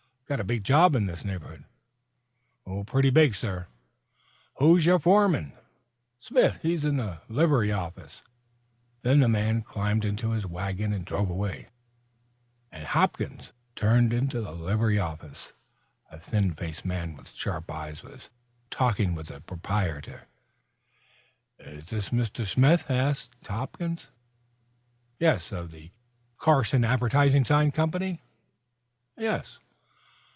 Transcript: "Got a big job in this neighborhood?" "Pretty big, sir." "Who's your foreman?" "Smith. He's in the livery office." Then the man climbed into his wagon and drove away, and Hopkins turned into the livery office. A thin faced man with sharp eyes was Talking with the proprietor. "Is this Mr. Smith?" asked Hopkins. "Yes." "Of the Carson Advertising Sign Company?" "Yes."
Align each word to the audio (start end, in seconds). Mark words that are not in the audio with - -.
"Got 0.31 0.39
a 0.39 0.45
big 0.45 0.63
job 0.63 0.95
in 0.95 1.07
this 1.07 1.25
neighborhood?" 1.25 1.65
"Pretty 2.87 3.09
big, 3.09 3.35
sir." 3.35 3.67
"Who's 4.59 4.85
your 4.85 4.97
foreman?" 4.97 5.51
"Smith. 6.19 6.59
He's 6.61 6.85
in 6.85 6.95
the 6.95 7.19
livery 7.27 7.69
office." 7.73 8.23
Then 9.01 9.19
the 9.19 9.27
man 9.27 9.61
climbed 9.61 10.05
into 10.05 10.29
his 10.31 10.45
wagon 10.45 10.93
and 10.93 11.03
drove 11.03 11.29
away, 11.29 11.67
and 12.71 12.85
Hopkins 12.85 13.51
turned 13.75 14.13
into 14.13 14.39
the 14.39 14.53
livery 14.53 14.97
office. 14.97 15.51
A 16.09 16.17
thin 16.17 16.53
faced 16.53 16.85
man 16.85 17.17
with 17.17 17.31
sharp 17.33 17.69
eyes 17.69 18.01
was 18.01 18.29
Talking 18.69 19.15
with 19.15 19.27
the 19.27 19.41
proprietor. 19.41 20.29
"Is 21.59 21.87
this 21.87 22.07
Mr. 22.11 22.45
Smith?" 22.47 22.89
asked 22.89 23.35
Hopkins. 23.45 24.07
"Yes." 25.19 25.51
"Of 25.51 25.71
the 25.71 25.91
Carson 26.37 26.85
Advertising 26.85 27.43
Sign 27.43 27.71
Company?" 27.71 28.21
"Yes." 29.17 29.59